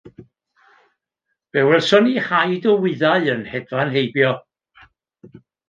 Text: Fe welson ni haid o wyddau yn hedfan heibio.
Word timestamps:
Fe 1.51 1.59
welson 1.67 2.03
ni 2.07 2.15
haid 2.27 2.63
o 2.71 2.73
wyddau 2.81 3.21
yn 3.35 3.43
hedfan 3.51 3.93
heibio. 3.95 4.33